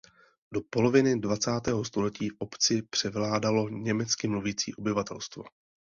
Do 0.53 0.61
poloviny 0.69 1.19
dvacátého 1.19 1.85
století 1.85 2.29
v 2.29 2.35
obci 2.39 2.81
převládalo 2.81 3.69
německy 3.69 4.27
mluvící 4.27 4.75
obyvatelstvo. 4.75 5.43